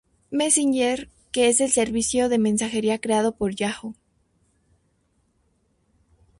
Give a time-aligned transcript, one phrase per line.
[0.31, 3.93] Messenger, que es el servicio de mensajería creado por Yahoo!